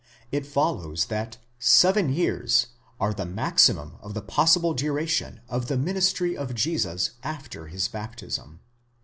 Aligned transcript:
® 0.01 0.03
it 0.31 0.47
follows 0.47 1.05
that 1.05 1.37
seven 1.59 2.09
years 2.11 2.65
are 2.99 3.13
the 3.13 3.23
maximum 3.23 3.97
of 4.01 4.15
the 4.15 4.21
possible 4.23 4.73
duration 4.73 5.41
of 5.47 5.67
the 5.67 5.77
ministry 5.77 6.35
of 6.35 6.55
Jesus 6.55 7.11
after 7.21 7.67
his 7.67 7.87
baptism. 7.87 8.61